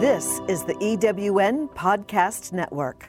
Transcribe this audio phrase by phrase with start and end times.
[0.00, 3.08] This is the EWN Podcast Network.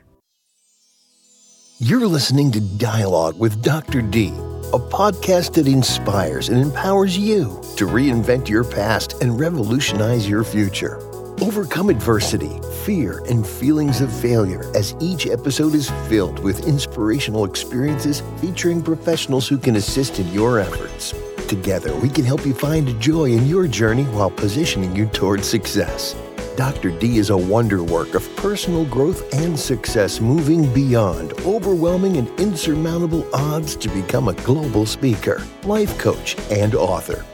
[1.77, 4.01] You're listening to Dialogue with Dr.
[4.01, 10.43] D, a podcast that inspires and empowers you to reinvent your past and revolutionize your
[10.43, 10.97] future.
[11.43, 18.23] Overcome adversity, fear, and feelings of failure as each episode is filled with inspirational experiences
[18.41, 21.13] featuring professionals who can assist in your efforts.
[21.47, 26.15] Together, we can help you find joy in your journey while positioning you towards success.
[26.59, 26.91] Dr.
[26.91, 33.25] D is a wonder work of personal growth and success, moving beyond overwhelming and insurmountable
[33.33, 37.25] odds to become a global speaker, life coach, and author.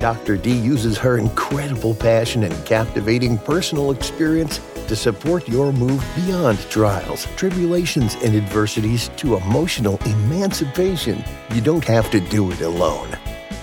[0.00, 0.38] Dr.
[0.38, 4.58] D uses her incredible passion and captivating personal experience
[4.88, 11.22] to support your move beyond trials, tribulations, and adversities to emotional emancipation.
[11.52, 13.18] You don't have to do it alone.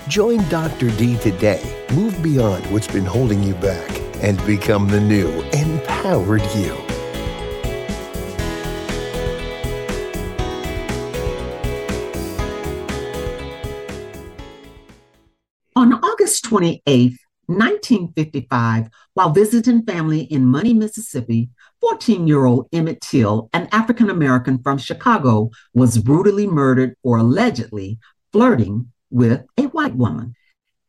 [0.06, 0.88] Join Dr.
[0.90, 1.84] D today.
[1.94, 6.76] Move beyond what's been holding you back and become the new empowered you.
[15.76, 21.48] On August 28, 1955, while visiting family in Money, Mississippi,
[21.80, 27.98] 14 year old Emmett Till, an African American from Chicago, was brutally murdered for allegedly
[28.32, 30.34] flirting with a white woman.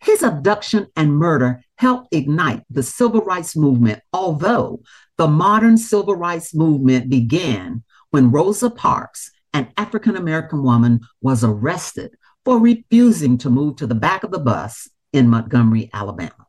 [0.02, 4.80] His abduction and murder helped ignite the civil rights movement, although
[5.18, 12.12] the modern civil rights movement began when Rosa Parks, an African American woman, was arrested
[12.46, 16.46] for refusing to move to the back of the bus in Montgomery, Alabama.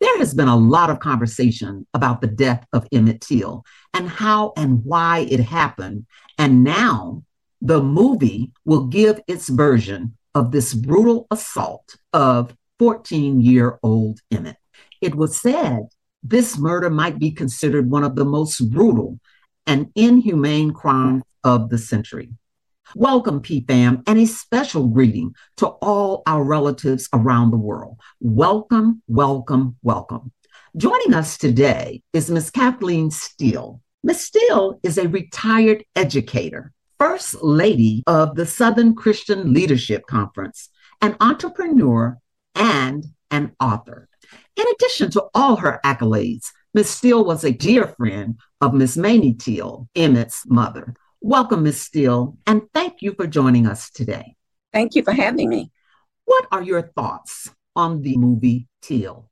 [0.00, 4.52] There has been a lot of conversation about the death of Emmett Till and how
[4.56, 6.06] and why it happened.
[6.38, 7.24] And now
[7.60, 14.56] the movie will give its version of this brutal assault of 14 year old Emmett.
[15.00, 15.88] It was said
[16.22, 19.18] this murder might be considered one of the most brutal
[19.66, 22.30] and inhumane crimes of the century.
[22.94, 27.98] Welcome, PFAM, and a special greeting to all our relatives around the world.
[28.20, 30.32] Welcome, welcome, welcome.
[30.76, 32.50] Joining us today is Ms.
[32.50, 33.80] Cathelean Steele.
[34.02, 34.24] Ms.
[34.24, 40.68] Steele is a retired educator First Lady of the Southern Christian Leadership Conference,
[41.00, 42.18] an entrepreneur,
[42.58, 44.08] and an author.
[44.56, 49.34] In addition to all her accolades, Miss Steele was a dear friend of Miss Mamie
[49.34, 50.94] Till, Emmett's mother.
[51.20, 54.36] Welcome, Miss Steele, and thank you for joining us today.
[54.72, 55.70] Thank you for having me.
[56.24, 59.30] What are your thoughts on the movie Till?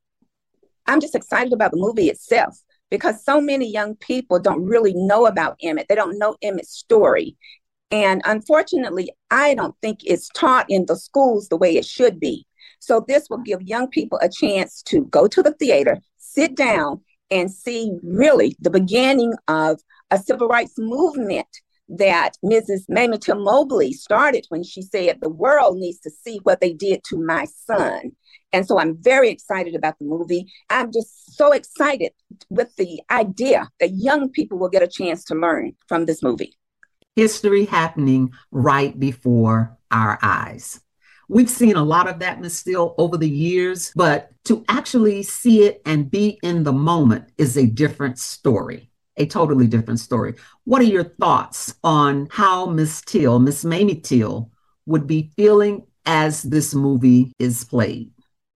[0.86, 2.56] I'm just excited about the movie itself
[2.90, 5.86] because so many young people don't really know about Emmett.
[5.88, 7.36] They don't know Emmett's story.
[7.90, 12.45] And unfortunately, I don't think it's taught in the schools the way it should be.
[12.78, 17.00] So this will give young people a chance to go to the theater, sit down,
[17.30, 21.48] and see really the beginning of a civil rights movement
[21.88, 22.82] that Mrs.
[22.88, 27.02] Mamie Till Mobley started when she said, The world needs to see what they did
[27.08, 28.12] to my son.
[28.52, 30.46] And so I'm very excited about the movie.
[30.70, 32.12] I'm just so excited
[32.48, 36.56] with the idea that young people will get a chance to learn from this movie.
[37.14, 40.80] History happening right before our eyes.
[41.28, 42.58] We've seen a lot of that, Ms.
[42.58, 47.56] Steele, over the years, but to actually see it and be in the moment is
[47.56, 50.34] a different story, a totally different story.
[50.64, 54.50] What are your thoughts on how Miss Till, Miss Mamie Till,
[54.86, 58.12] would be feeling as this movie is played?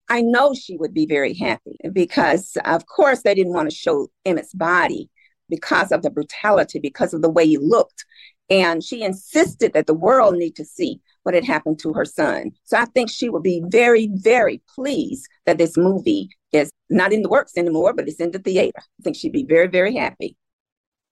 [0.08, 4.08] I know she would be very happy because, of course, they didn't want to show
[4.24, 5.10] Emmett's body
[5.48, 8.04] because of the brutality, because of the way he looked.
[8.48, 12.52] And she insisted that the world need to see what had happened to her son.
[12.64, 17.22] So I think she would be very, very pleased that this movie is not in
[17.22, 18.78] the works anymore, but it's in the theater.
[18.78, 20.36] I think she'd be very, very happy.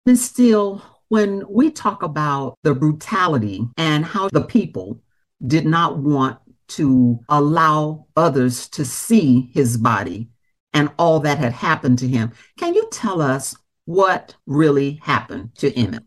[0.07, 0.25] Ms.
[0.25, 5.01] Steele, when we talk about the brutality and how the people
[5.47, 6.39] did not want
[6.69, 10.29] to allow others to see his body
[10.75, 12.33] and all that had happened to him.
[12.59, 13.57] Can you tell us
[13.87, 16.05] what really happened to Emmett?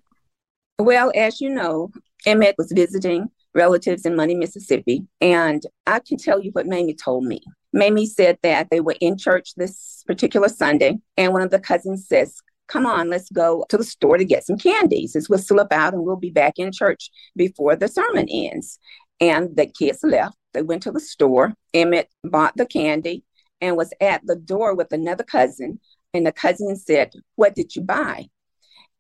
[0.77, 1.92] Well, as you know,
[2.25, 7.25] Emmett was visiting relatives in Money, Mississippi, and I can tell you what Mamie told
[7.25, 7.42] me.
[7.74, 12.07] Mamie said that they were in church this particular Sunday, and one of the cousins
[12.07, 15.15] says, Come on, let's go to the store to get some candies.
[15.18, 18.80] As we'll slip out and we'll be back in church before the sermon ends.
[19.19, 20.38] And the kids left.
[20.54, 21.54] They went to the store.
[21.74, 23.25] Emmett bought the candy
[23.59, 25.81] and was at the door with another cousin.
[26.13, 28.27] And the cousin said, What did you buy?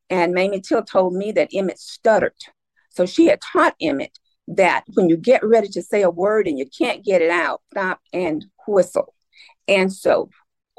[0.09, 2.35] And Mamie Till told me that Emmett stuttered.
[2.89, 4.19] So she had taught Emmett
[4.55, 7.61] that when you get ready to say a word and you can't get it out,
[7.71, 9.13] stop and whistle.
[9.67, 10.29] And so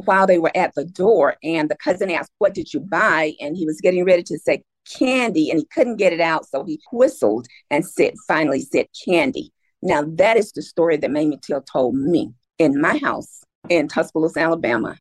[0.04, 3.34] while they were at the door, and the cousin asked, What did you buy?
[3.40, 4.62] And he was getting ready to say
[4.98, 6.46] candy, and he couldn't get it out.
[6.46, 9.52] So he whistled and said, finally said candy.
[9.80, 14.40] Now, that is the story that Mamie Till told me in my house in Tuscaloosa,
[14.40, 14.96] Alabama.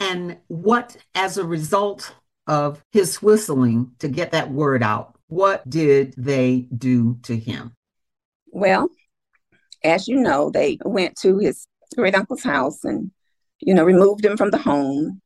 [0.00, 2.14] And what, as a result
[2.46, 7.75] of his whistling to get that word out, what did they do to him?
[8.56, 8.88] Well,
[9.84, 13.10] as you know, they went to his great uncle's house and,
[13.60, 15.20] you know, removed him from the home,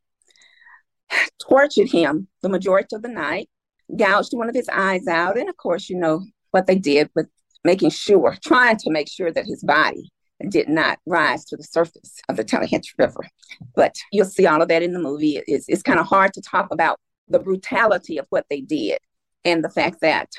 [1.41, 3.49] tortured him the majority of the night,
[3.97, 5.38] gouged one of his eyes out.
[5.38, 7.29] And of course, you know what they did with
[7.62, 10.11] making sure, trying to make sure that his body
[10.49, 13.29] did not rise to the surface of the Tallahatchie River.
[13.77, 15.41] But you'll see all of that in the movie.
[15.47, 16.99] It's, it's kind of hard to talk about
[17.29, 18.99] the brutality of what they did
[19.44, 20.31] and the fact that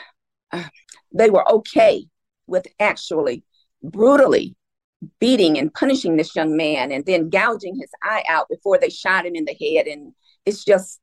[0.52, 0.66] uh,
[1.14, 2.06] they were okay
[2.52, 3.44] with actually
[3.82, 4.56] brutally
[5.20, 9.26] beating and punishing this young man and then gouging his eye out before they shot
[9.26, 9.88] him in the head.
[9.88, 10.14] And
[10.46, 11.00] it's just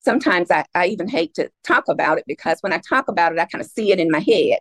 [0.00, 3.38] sometimes I, I even hate to talk about it because when I talk about it,
[3.38, 4.58] I kind of see it in my head.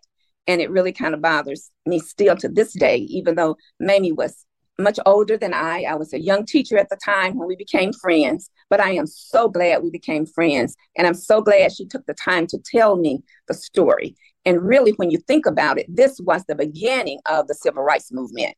[0.47, 4.45] And it really kind of bothers me still to this day, even though Mamie was
[4.79, 5.83] much older than I.
[5.83, 9.05] I was a young teacher at the time when we became friends, but I am
[9.05, 10.75] so glad we became friends.
[10.97, 14.15] And I'm so glad she took the time to tell me the story.
[14.45, 18.11] And really, when you think about it, this was the beginning of the civil rights
[18.11, 18.55] movement.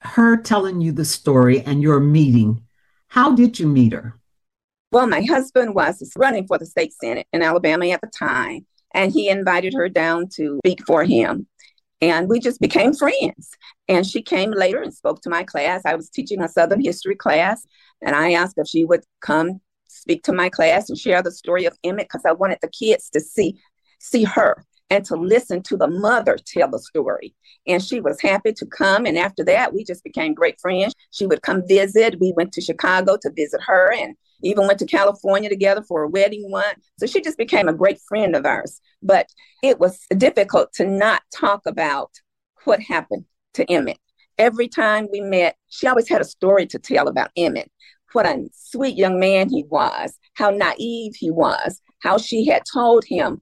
[0.00, 2.62] Her telling you the story and your meeting,
[3.08, 4.18] how did you meet her?
[4.90, 9.12] Well, my husband was running for the state senate in Alabama at the time, and
[9.12, 11.46] he invited her down to speak for him.
[12.02, 13.50] And we just became friends.
[13.88, 15.82] And she came later and spoke to my class.
[15.86, 17.64] I was teaching a Southern history class,
[18.02, 21.64] and I asked if she would come speak to my class and share the story
[21.64, 23.60] of Emmett because I wanted the kids to see
[24.00, 27.34] see her and to listen to the mother tell the story.
[27.66, 29.06] And she was happy to come.
[29.06, 30.94] And after that, we just became great friends.
[31.10, 32.20] She would come visit.
[32.20, 36.08] We went to Chicago to visit her and even went to California together for a
[36.08, 36.74] wedding one.
[36.98, 38.82] So she just became a great friend of ours.
[39.02, 39.28] But
[39.62, 42.10] it was difficult to not talk about
[42.64, 43.24] what happened
[43.54, 43.98] to Emmett.
[44.36, 47.70] Every time we met, she always had a story to tell about Emmett.
[48.12, 53.06] What a sweet young man he was, how naive he was, how she had told
[53.06, 53.40] him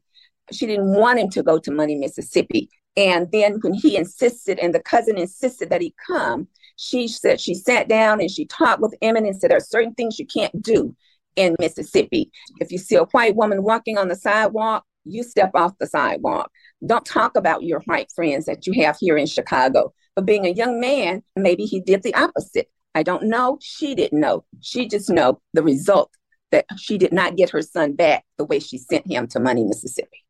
[0.52, 2.69] she didn't want him to go to Money, Mississippi.
[2.97, 7.55] And then when he insisted and the cousin insisted that he come, she said she
[7.55, 10.62] sat down and she talked with Emmett and said there are certain things you can't
[10.62, 10.94] do
[11.37, 12.31] in Mississippi.
[12.61, 16.50] If you see a white woman walking on the sidewalk, you step off the sidewalk.
[16.85, 19.93] Don't talk about your white friends that you have here in Chicago.
[20.14, 22.70] But being a young man, maybe he did the opposite.
[22.94, 23.58] I don't know.
[23.62, 24.44] She didn't know.
[24.61, 26.11] She just know the result
[26.50, 29.64] that she did not get her son back the way she sent him to Money,
[29.64, 30.25] Mississippi.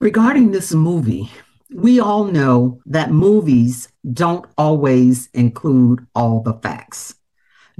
[0.00, 1.30] Regarding this movie,
[1.74, 7.16] we all know that movies don't always include all the facts.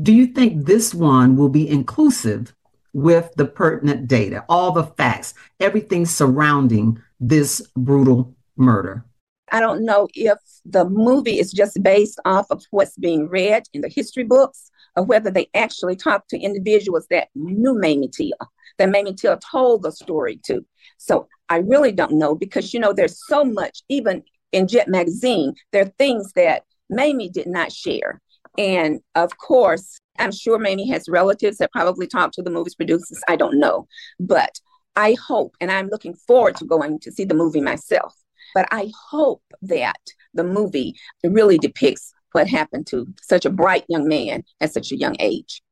[0.02, 2.54] Do you think this one will be inclusive
[2.92, 9.02] with the pertinent data, all the facts, everything surrounding this brutal murder?
[9.50, 13.80] I don't know if the movie is just based off of what's being read in
[13.80, 18.32] the history books or whether they actually talked to individuals that knew Mamie Till,
[18.78, 20.64] that Mamie Till told the story to.
[20.98, 24.22] So I really don't know because, you know, there's so much, even
[24.52, 28.20] in Jet Magazine, there are things that Mamie did not share.
[28.58, 33.20] And of course, I'm sure Mamie has relatives that probably talked to the movie's producers.
[33.28, 33.86] I don't know.
[34.18, 34.60] But
[34.96, 38.14] I hope, and I'm looking forward to going to see the movie myself.
[38.54, 40.00] But I hope that
[40.34, 44.96] the movie really depicts what happened to such a bright young man at such a
[44.96, 45.62] young age.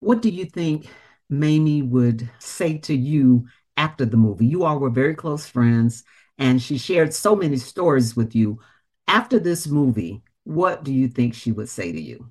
[0.00, 0.86] What do you think
[1.30, 3.46] Mamie would say to you
[3.78, 4.46] after the movie.
[4.46, 6.04] You all were very close friends,
[6.36, 8.58] and she shared so many stories with you.
[9.06, 12.30] After this movie, what do you think she would say to you?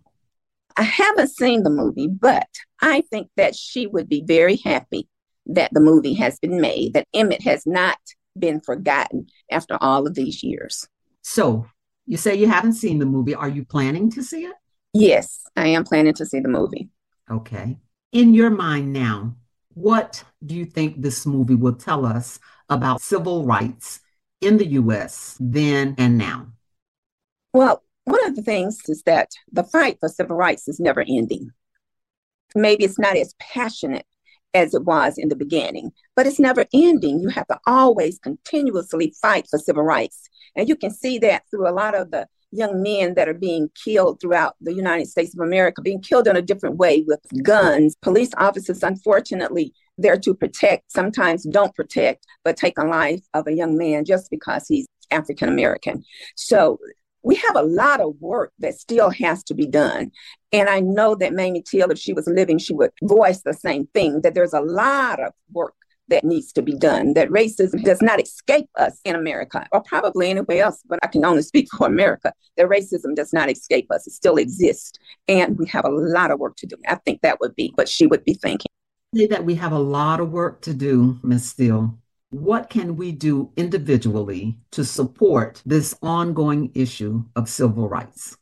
[0.75, 2.48] I haven't seen the movie, but
[2.82, 5.08] I think that she would be very happy
[5.48, 7.98] that the movie has been made, that Emmett has not
[8.38, 10.88] been forgotten after all of these years.
[11.24, 11.65] So,
[12.08, 13.36] you say you haven't seen the movie.
[13.36, 14.56] Are you planning to see it?
[14.94, 16.90] Yes, I am planning to see the movie.
[17.30, 17.78] Okay.
[18.14, 19.36] In your mind now,
[19.74, 24.00] what do you think this movie will tell us about civil rights
[24.42, 26.48] in the US then and now?
[27.54, 31.52] Well, one of the things is that the fight for civil rights is never ending.
[32.56, 34.06] Maybe it's not as passionate
[34.58, 37.20] as it was in the beginning, but it's never ending.
[37.20, 40.30] You have to always continuously fight for civil rights.
[40.56, 43.70] And you can see that through a lot of the young men that are being
[43.84, 47.96] killed throughout the United States of America, being killed in a different way with guns.
[48.02, 53.54] Police officers, unfortunately, there to protect, sometimes don't protect, but take a life of a
[53.54, 56.04] young man just because he's African American.
[56.36, 56.80] So
[57.24, 60.12] we have a lot of work that still has to be done.
[60.52, 63.88] And I know that Mamie Till, if she was living, she would voice the same
[63.94, 65.74] thing that there's a lot of work
[66.10, 70.30] that needs to be done, that racism does not escape us in America or probably
[70.30, 74.08] anywhere else, but I can only speak for America, that racism does not escape us.
[74.08, 74.98] It still exists.
[75.28, 76.78] And we have a lot of work to do.
[76.88, 78.68] I think that would be what she would be thinking.
[79.14, 81.50] That we have a lot of work to do, Ms.
[81.50, 81.98] Steele.
[82.29, 88.38] What can we do individually to support this ongoing issue of civil rights?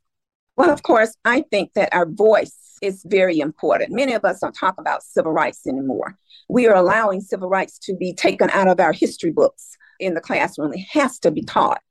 [0.57, 3.91] Well, of course, I think that our voice is very important.
[3.91, 6.17] Many of us don't talk about civil rights anymore.
[6.49, 10.21] We are allowing civil rights to be taken out of our history books in the
[10.21, 10.73] classroom.
[10.73, 11.81] It has to be taught.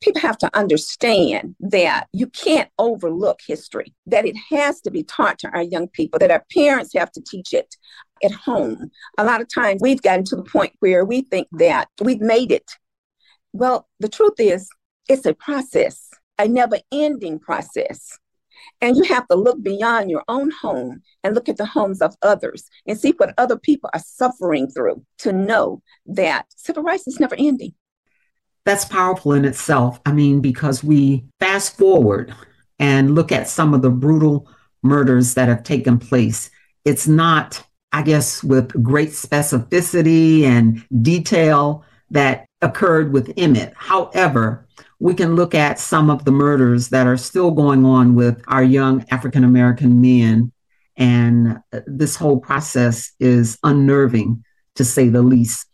[0.00, 5.38] People have to understand that you can't overlook history, that it has to be taught
[5.38, 7.76] to our young people, that our parents have to teach it
[8.24, 8.90] at home.
[9.18, 12.52] A lot of times we've gotten to the point where we think that we've made
[12.52, 12.72] it.
[13.52, 14.68] Well, the truth is,
[15.08, 18.18] it's a process, a never ending process.
[18.80, 22.14] And you have to look beyond your own home and look at the homes of
[22.22, 27.20] others and see what other people are suffering through to know that civil rights is
[27.20, 27.74] never ending.
[28.64, 30.00] That's powerful in itself.
[30.06, 32.34] I mean, because we fast forward
[32.78, 34.48] and look at some of the brutal
[34.82, 36.50] murders that have taken place.
[36.84, 43.72] It's not I guess, with great specificity and detail that occurred with Emmett.
[43.76, 44.66] However,
[44.98, 48.62] we can look at some of the murders that are still going on with our
[48.62, 50.52] young African American men.
[50.96, 54.44] And uh, this whole process is unnerving,
[54.76, 55.66] to say the least.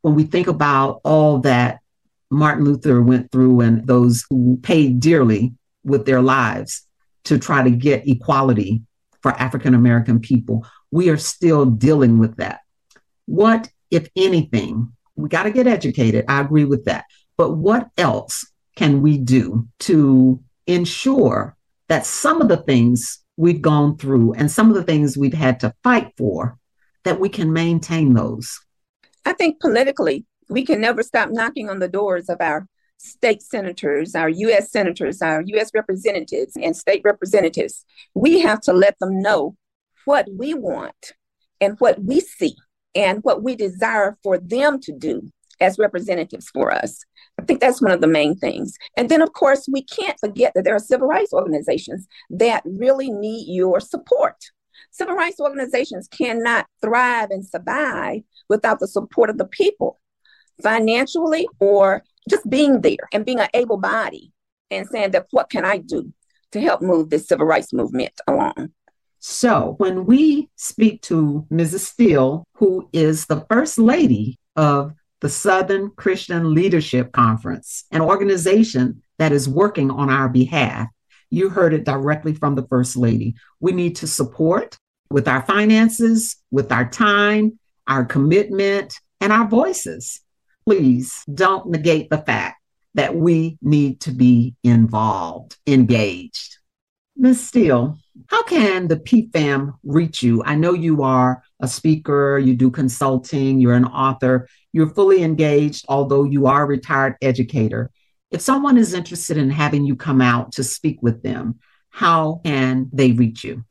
[0.00, 1.78] When we think about all that
[2.30, 6.86] Martin Luther went through and those who paid dearly with their lives
[7.24, 8.82] to try to get equality
[9.20, 12.60] for African American people, we are still dealing with that.
[13.26, 16.26] What, if anything, we got to get educated.
[16.28, 17.06] I agree with that.
[17.36, 18.46] But what else
[18.76, 21.56] can we do to ensure
[21.88, 25.60] that some of the things we've gone through and some of the things we've had
[25.60, 26.58] to fight for,
[27.04, 28.60] that we can maintain those?
[29.24, 32.66] I think politically, we can never stop knocking on the doors of our
[32.98, 37.84] state senators, our US senators, our US representatives, and state representatives.
[38.14, 39.56] We have to let them know
[40.04, 41.12] what we want
[41.60, 42.56] and what we see
[42.94, 45.30] and what we desire for them to do
[45.60, 47.04] as representatives for us.
[47.38, 48.76] I think that's one of the main things.
[48.96, 53.10] And then, of course, we can't forget that there are civil rights organizations that really
[53.10, 54.36] need your support.
[54.90, 60.00] Civil rights organizations cannot thrive and survive without the support of the people,
[60.62, 64.32] financially or just being there and being an able body
[64.70, 66.12] and saying that what can I do
[66.52, 68.70] to help move this civil rights movement along?
[69.24, 71.78] So when we speak to Mrs.
[71.78, 79.30] Steele, who is the first lady of the Southern Christian Leadership Conference, an organization that
[79.30, 80.88] is working on our behalf,
[81.30, 83.36] you heard it directly from the First Lady.
[83.60, 84.76] We need to support
[85.08, 90.20] with our finances, with our time, our commitment, and our voices.
[90.66, 92.60] Please don't negate the fact
[92.94, 96.58] that we need to be involved, engaged.
[97.22, 97.46] Ms.
[97.46, 100.42] Steele, how can the PFAM reach you?
[100.44, 105.84] I know you are a speaker, you do consulting, you're an author, you're fully engaged,
[105.88, 107.92] although you are a retired educator.
[108.32, 111.60] If someone is interested in having you come out to speak with them,
[111.90, 113.64] how can they reach you?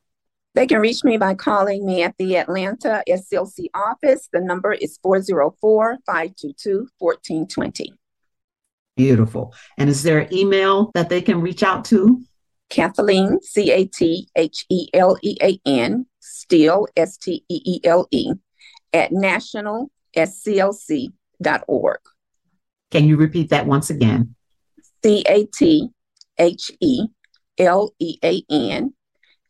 [0.56, 4.30] They can reach me by calling me at the Atlanta SCLC office.
[4.32, 7.94] The number is 404 522 1420.
[8.96, 9.54] Beautiful.
[9.78, 12.24] And is there an email that they can reach out to?
[12.72, 17.82] Cathelean, C A T H E L E A N, Steele, S T E E
[17.84, 18.32] L E,
[18.94, 22.00] at nationalsclc.org.
[22.90, 24.36] Can you repeat that once again?
[25.04, 25.90] C A T
[26.38, 27.08] H E
[27.58, 28.94] L E A N,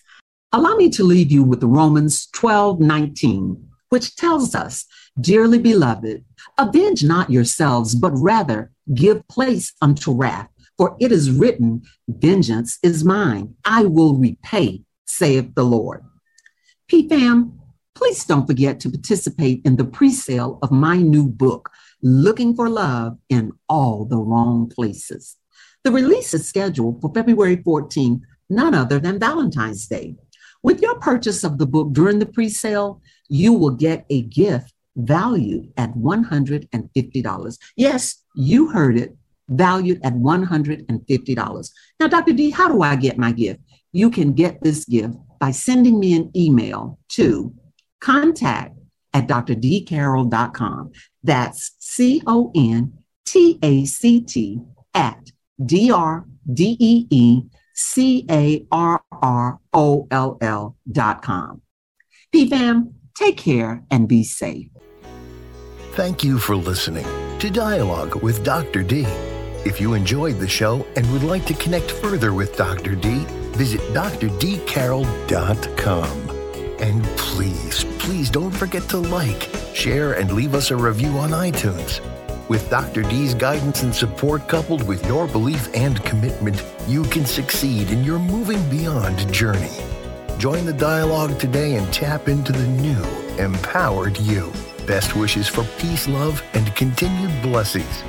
[0.51, 4.86] Allow me to leave you with Romans 12 19, which tells us,
[5.20, 6.24] Dearly beloved,
[6.58, 10.50] avenge not yourselves, but rather give place unto wrath.
[10.78, 16.04] For it is written, Vengeance is mine, I will repay, saith the Lord.
[16.92, 17.54] PFAM,
[17.96, 21.70] please don't forget to participate in the pre sale of my new book,
[22.01, 25.38] Looking for Love in All the Wrong Places.
[25.84, 30.16] The release is scheduled for February 14th, none other than Valentine's Day.
[30.63, 34.74] With your purchase of the book during the pre sale, you will get a gift
[34.96, 37.58] valued at $150.
[37.75, 39.16] Yes, you heard it,
[39.50, 41.72] valued at $150.
[42.00, 42.34] Now, Dr.
[42.34, 43.60] D, how do I get my gift?
[43.92, 47.54] You can get this gift by sending me an email to
[48.00, 48.76] contact
[49.14, 50.92] at drdcarroll.com.
[51.24, 52.94] That's C O N
[53.26, 54.62] T A C T
[54.94, 55.32] at
[55.64, 57.42] D R D E E
[57.74, 61.62] C A R R O L L dot com.
[62.34, 64.70] PFAM, take care and be safe.
[65.94, 67.06] Thank you for listening
[67.40, 68.84] to Dialogue with Dr.
[68.84, 69.06] D.
[69.63, 72.96] If you enjoyed the show and would like to connect further with Dr.
[72.96, 76.30] D, visit drdcarroll.com.
[76.80, 82.01] And please, please don't forget to like, share, and leave us a review on iTunes.
[82.50, 83.03] With Dr.
[83.03, 88.18] D's guidance and support coupled with your belief and commitment, you can succeed in your
[88.18, 89.77] moving beyond journey.
[90.39, 93.03] Join the dialogue today and tap into the new,
[93.38, 94.51] empowered you.
[94.88, 98.03] Best wishes for peace, love, and continued blessings.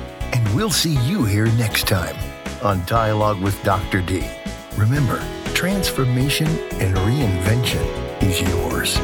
[0.53, 2.15] We'll see you here next time
[2.61, 4.01] on Dialogue with Dr.
[4.01, 4.23] D.
[4.77, 5.19] Remember,
[5.55, 7.81] transformation and reinvention
[8.21, 8.95] is yours.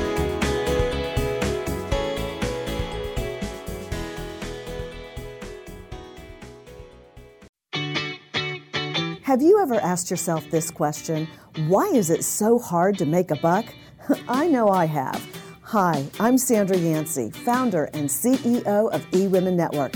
[9.23, 11.27] Have you ever asked yourself this question?
[11.65, 13.65] Why is it so hard to make a buck?
[14.27, 15.25] I know I have.
[15.63, 19.95] Hi, I'm Sandra Yancey, founder and CEO of eWomen Network.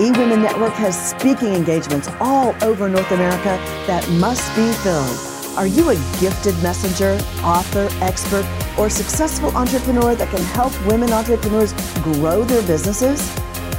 [0.00, 5.14] eWomen Network has speaking engagements all over North America that must be filled.
[5.58, 8.46] Are you a gifted messenger, author, expert,
[8.78, 13.20] or successful entrepreneur that can help women entrepreneurs grow their businesses?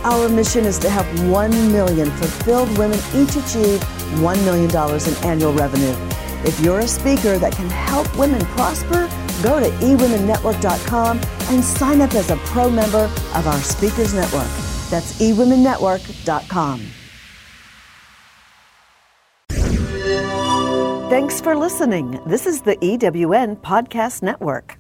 [0.04, 3.80] Our mission is to help 1 million fulfilled women each achieve
[4.22, 5.96] $1 million in annual revenue.
[6.46, 9.10] If you're a speaker that can help women prosper,
[9.42, 11.18] go to eWomenNetwork.com
[11.50, 14.71] and sign up as a pro member of our Speakers Network.
[14.92, 16.82] That's eWomenNetwork.com.
[21.10, 22.20] Thanks for listening.
[22.26, 24.70] This is the EWN Podcast Network.